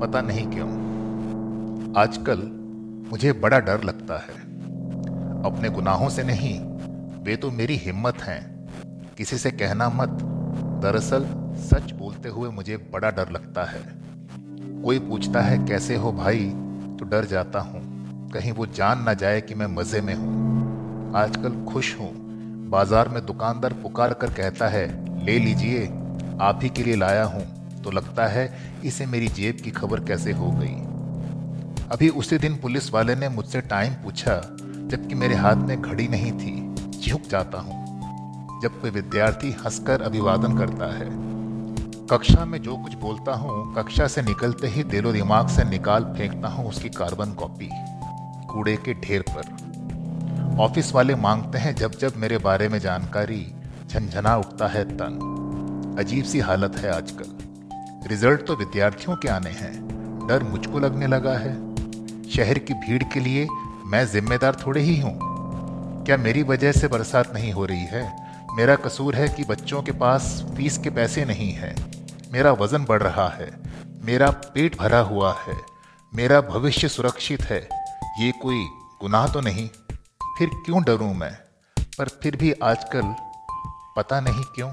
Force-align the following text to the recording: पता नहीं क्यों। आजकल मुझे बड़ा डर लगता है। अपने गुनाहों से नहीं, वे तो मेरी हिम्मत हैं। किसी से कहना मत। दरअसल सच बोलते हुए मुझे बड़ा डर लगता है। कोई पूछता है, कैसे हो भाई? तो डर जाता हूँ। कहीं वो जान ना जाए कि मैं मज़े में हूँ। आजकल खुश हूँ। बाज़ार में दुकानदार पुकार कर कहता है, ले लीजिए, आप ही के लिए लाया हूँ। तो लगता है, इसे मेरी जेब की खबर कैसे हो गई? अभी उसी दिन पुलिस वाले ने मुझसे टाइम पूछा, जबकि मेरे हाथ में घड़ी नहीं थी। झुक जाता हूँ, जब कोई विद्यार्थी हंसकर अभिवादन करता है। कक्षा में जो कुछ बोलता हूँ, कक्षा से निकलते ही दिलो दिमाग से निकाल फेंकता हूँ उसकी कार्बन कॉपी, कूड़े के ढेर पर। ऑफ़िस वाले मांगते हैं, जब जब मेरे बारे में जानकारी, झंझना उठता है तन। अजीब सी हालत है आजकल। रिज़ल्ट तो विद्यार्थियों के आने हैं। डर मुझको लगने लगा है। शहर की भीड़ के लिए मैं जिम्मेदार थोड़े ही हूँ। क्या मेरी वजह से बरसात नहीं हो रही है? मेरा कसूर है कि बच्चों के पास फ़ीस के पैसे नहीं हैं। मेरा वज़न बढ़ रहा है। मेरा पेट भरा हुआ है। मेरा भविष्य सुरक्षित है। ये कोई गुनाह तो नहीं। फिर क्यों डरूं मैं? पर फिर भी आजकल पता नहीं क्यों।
पता 0.00 0.20
नहीं 0.20 0.46
क्यों। 0.46 0.68
आजकल 1.96 2.38
मुझे 3.10 3.32
बड़ा 3.32 3.58
डर 3.58 3.82
लगता 3.84 4.18
है। 4.18 4.34
अपने 5.42 5.70
गुनाहों 5.70 6.08
से 6.08 6.22
नहीं, 6.22 6.60
वे 7.24 7.36
तो 7.36 7.50
मेरी 7.50 7.76
हिम्मत 7.76 8.22
हैं। 8.22 8.68
किसी 9.18 9.38
से 9.38 9.50
कहना 9.50 9.88
मत। 9.88 10.08
दरअसल 10.82 11.24
सच 11.56 11.92
बोलते 11.92 12.28
हुए 12.28 12.48
मुझे 12.48 12.76
बड़ा 12.76 13.10
डर 13.10 13.30
लगता 13.30 13.64
है। 13.64 13.80
कोई 14.82 14.98
पूछता 14.98 15.40
है, 15.40 15.66
कैसे 15.66 15.96
हो 15.96 16.12
भाई? 16.12 16.46
तो 16.98 17.04
डर 17.04 17.24
जाता 17.24 17.60
हूँ। 17.60 17.80
कहीं 18.30 18.52
वो 18.52 18.66
जान 18.66 19.02
ना 19.02 19.14
जाए 19.14 19.40
कि 19.40 19.54
मैं 19.54 19.66
मज़े 19.66 20.00
में 20.00 20.14
हूँ। 20.14 21.14
आजकल 21.16 21.64
खुश 21.64 22.00
हूँ। 22.00 22.12
बाज़ार 22.70 23.08
में 23.08 23.26
दुकानदार 23.26 23.72
पुकार 23.72 24.12
कर 24.12 24.30
कहता 24.30 24.68
है, 24.68 24.86
ले 25.24 25.38
लीजिए, 25.38 25.86
आप 26.40 26.60
ही 26.62 26.68
के 26.68 26.82
लिए 26.82 26.96
लाया 26.96 27.24
हूँ। 27.24 27.57
तो 27.84 27.90
लगता 27.90 28.26
है, 28.26 28.50
इसे 28.84 29.06
मेरी 29.06 29.28
जेब 29.28 29.56
की 29.56 29.70
खबर 29.70 30.00
कैसे 30.00 30.32
हो 30.32 30.50
गई? 30.50 30.74
अभी 31.90 32.08
उसी 32.08 32.38
दिन 32.38 32.56
पुलिस 32.56 32.92
वाले 32.92 33.14
ने 33.14 33.28
मुझसे 33.28 33.60
टाइम 33.60 33.92
पूछा, 33.94 34.40
जबकि 34.88 35.14
मेरे 35.14 35.34
हाथ 35.34 35.56
में 35.56 35.80
घड़ी 35.82 36.08
नहीं 36.08 36.32
थी। 36.32 36.74
झुक 37.00 37.22
जाता 37.22 37.58
हूँ, 37.58 37.76
जब 38.62 38.80
कोई 38.80 38.90
विद्यार्थी 38.90 39.50
हंसकर 39.64 40.02
अभिवादन 40.02 40.56
करता 40.58 40.92
है। 40.94 41.06
कक्षा 42.10 42.44
में 42.44 42.60
जो 42.62 42.76
कुछ 42.76 42.94
बोलता 42.94 43.34
हूँ, 43.34 43.74
कक्षा 43.74 44.06
से 44.06 44.22
निकलते 44.22 44.66
ही 44.66 44.82
दिलो 44.84 45.12
दिमाग 45.12 45.48
से 45.48 45.64
निकाल 45.64 46.04
फेंकता 46.18 46.48
हूँ 46.48 46.68
उसकी 46.68 46.88
कार्बन 46.88 47.32
कॉपी, 47.32 47.68
कूड़े 48.48 48.76
के 48.76 48.94
ढेर 48.94 49.24
पर। 49.30 50.56
ऑफ़िस 50.60 50.92
वाले 50.92 51.14
मांगते 51.14 51.58
हैं, 51.58 51.74
जब 51.74 51.90
जब 51.90 52.16
मेरे 52.16 52.38
बारे 52.38 52.68
में 52.68 52.78
जानकारी, 52.78 53.44
झंझना 53.88 54.36
उठता 54.36 54.68
है 54.68 54.84
तन। 54.96 55.96
अजीब 55.98 56.24
सी 56.24 56.40
हालत 56.40 56.76
है 56.76 56.90
आजकल। 56.90 57.47
रिज़ल्ट 58.06 58.46
तो 58.46 58.56
विद्यार्थियों 58.56 59.16
के 59.16 59.28
आने 59.28 59.50
हैं। 59.50 59.88
डर 60.28 60.42
मुझको 60.42 60.78
लगने 60.78 61.06
लगा 61.06 61.32
है। 61.32 61.68
शहर 62.30 62.58
की 62.58 62.74
भीड़ 62.74 63.02
के 63.02 63.20
लिए 63.20 63.48
मैं 63.84 64.06
जिम्मेदार 64.06 64.56
थोड़े 64.66 64.80
ही 64.80 65.00
हूँ। 65.00 65.18
क्या 66.04 66.16
मेरी 66.16 66.42
वजह 66.42 66.72
से 66.72 66.88
बरसात 66.88 67.34
नहीं 67.34 67.52
हो 67.52 67.66
रही 67.66 67.84
है? 67.84 68.28
मेरा 68.56 68.76
कसूर 68.76 69.14
है 69.14 69.28
कि 69.28 69.44
बच्चों 69.44 69.82
के 69.82 69.92
पास 69.92 70.46
फ़ीस 70.56 70.78
के 70.78 70.90
पैसे 70.90 71.24
नहीं 71.24 71.52
हैं। 71.52 71.92
मेरा 72.32 72.52
वज़न 72.52 72.84
बढ़ 72.84 73.02
रहा 73.02 73.28
है। 73.28 73.56
मेरा 74.04 74.30
पेट 74.30 74.78
भरा 74.78 74.98
हुआ 74.98 75.40
है। 75.48 75.56
मेरा 76.14 76.40
भविष्य 76.40 76.88
सुरक्षित 76.88 77.42
है। 77.42 77.68
ये 78.20 78.32
कोई 78.32 78.64
गुनाह 79.00 79.28
तो 79.28 79.40
नहीं। 79.40 79.68
फिर 80.38 80.48
क्यों 80.48 80.82
डरूं 80.82 81.14
मैं? 81.14 81.32
पर 81.98 82.08
फिर 82.08 82.36
भी 82.36 82.52
आजकल 82.52 83.14
पता 83.96 84.20
नहीं 84.20 84.44
क्यों। 84.44 84.72